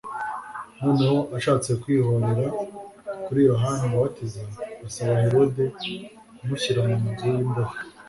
noneho 0.83 1.19
ashatse 1.37 1.69
kwihorera 1.81 2.45
kuri 3.25 3.39
Yohana 3.49 3.81
umubatiza 3.87 4.41
asaba 4.87 5.13
Herode 5.23 5.63
kumushyira 6.37 6.79
mu 6.87 6.95
nzu 7.13 7.25
y'imbohe'. 7.35 7.75